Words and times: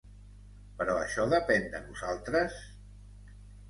Però 0.79 0.95
això 1.03 1.27
depèn 1.35 1.71
de 1.77 1.85
nosaltres? 1.87 2.61